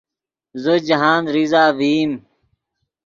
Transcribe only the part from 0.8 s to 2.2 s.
جاہند ریزہ ڤئیم